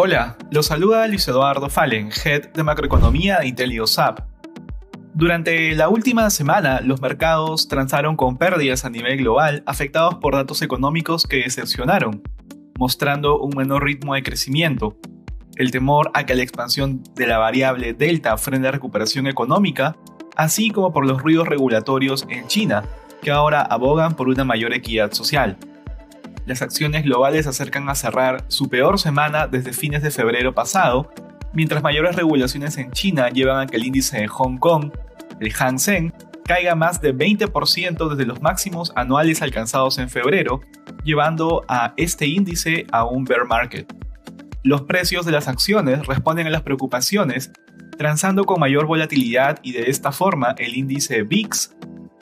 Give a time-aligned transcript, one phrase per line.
[0.00, 4.20] Hola, los saluda Luis Eduardo Fallen, Head de Macroeconomía de IntelioSAP.
[5.12, 10.62] Durante la última semana, los mercados transaron con pérdidas a nivel global afectados por datos
[10.62, 12.22] económicos que decepcionaron,
[12.78, 14.96] mostrando un menor ritmo de crecimiento.
[15.56, 19.96] El temor a que la expansión de la variable delta frene la recuperación económica,
[20.36, 22.84] así como por los ruidos regulatorios en China,
[23.20, 25.56] que ahora abogan por una mayor equidad social
[26.48, 31.12] las acciones globales acercan a cerrar su peor semana desde fines de febrero pasado,
[31.52, 34.90] mientras mayores regulaciones en China llevan a que el índice de Hong Kong,
[35.40, 36.12] el Hang Seng,
[36.46, 40.62] caiga más de 20% desde los máximos anuales alcanzados en febrero,
[41.04, 43.86] llevando a este índice a un bear market.
[44.64, 47.52] Los precios de las acciones responden a las preocupaciones,
[47.98, 51.76] transando con mayor volatilidad y de esta forma el índice VIX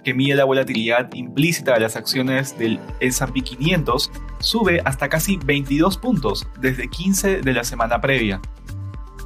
[0.06, 5.98] que mide la volatilidad implícita de las acciones del S&P 500, sube hasta casi 22
[5.98, 8.40] puntos desde 15 de la semana previa.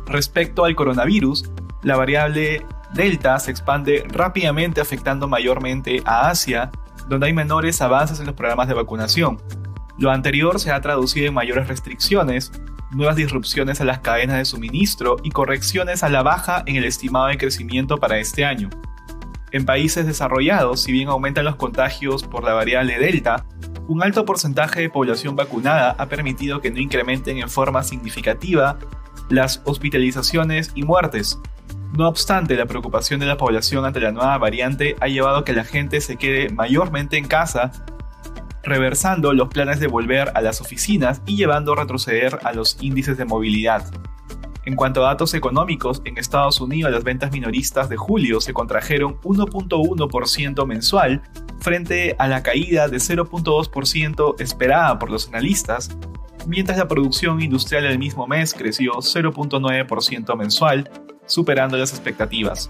[0.06, 1.50] Respecto al coronavirus,
[1.82, 6.70] la variable Delta se expande rápidamente afectando mayormente a Asia,
[7.10, 9.36] donde hay menores avances en los programas de vacunación.
[9.98, 12.52] Lo anterior se ha traducido en mayores restricciones,
[12.90, 17.26] nuevas disrupciones a las cadenas de suministro y correcciones a la baja en el estimado
[17.26, 18.70] de crecimiento para este año.
[19.52, 23.44] En países desarrollados, si bien aumentan los contagios por la variable Delta,
[23.88, 28.78] un alto porcentaje de población vacunada ha permitido que no incrementen en forma significativa
[29.28, 31.40] las hospitalizaciones y muertes.
[31.96, 35.52] No obstante, la preocupación de la población ante la nueva variante ha llevado a que
[35.52, 37.72] la gente se quede mayormente en casa,
[38.62, 43.18] reversando los planes de volver a las oficinas y llevando a retroceder a los índices
[43.18, 43.84] de movilidad.
[44.66, 49.18] En cuanto a datos económicos, en Estados Unidos las ventas minoristas de julio se contrajeron
[49.22, 51.22] 1.1% mensual
[51.60, 55.96] frente a la caída de 0.2% esperada por los analistas,
[56.46, 60.90] mientras la producción industrial del mismo mes creció 0.9% mensual,
[61.26, 62.68] superando las expectativas.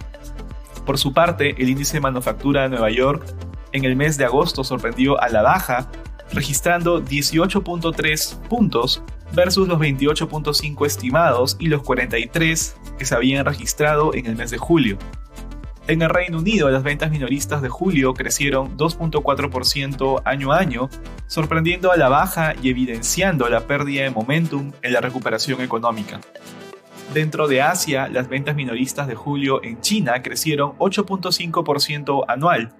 [0.87, 3.25] Por su parte, el índice de manufactura de Nueva York
[3.72, 5.91] en el mes de agosto sorprendió a la baja,
[6.32, 14.26] registrando 18.3 puntos versus los 28.5 estimados y los 43 que se habían registrado en
[14.26, 14.98] el mes de julio.
[15.86, 20.88] En el Reino Unido, las ventas minoristas de julio crecieron 2.4% año a año,
[21.26, 26.20] sorprendiendo a la baja y evidenciando la pérdida de momentum en la recuperación económica.
[27.12, 32.72] Dentro de Asia, las ventas minoristas de julio en China crecieron 8.5% anual,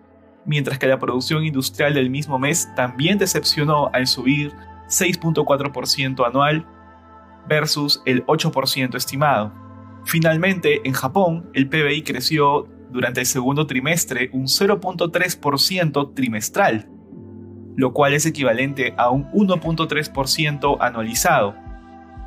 [0.45, 4.53] mientras que la producción industrial del mismo mes también decepcionó al subir
[4.91, 6.67] 6.4% anual
[7.49, 9.53] versus el 8% estimado.
[10.05, 16.89] Finalmente, en Japón, el PBI creció durante el segundo trimestre un 0.3% trimestral,
[17.77, 21.55] lo cual es equivalente a un 1.3% anualizado.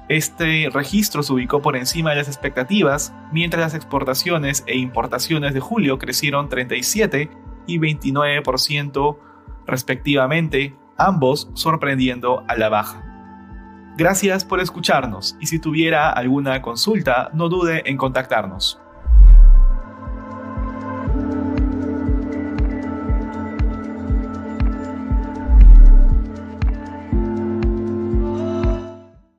[0.09, 5.59] Este registro se ubicó por encima de las expectativas, mientras las exportaciones e importaciones de
[5.59, 7.29] julio crecieron 37
[7.67, 9.17] y 29%
[9.65, 13.03] respectivamente, ambos sorprendiendo a la baja.
[13.95, 18.82] Gracias por escucharnos y si tuviera alguna consulta no dude en contactarnos.